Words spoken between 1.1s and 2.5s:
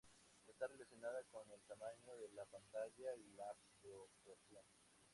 con el tamaño de la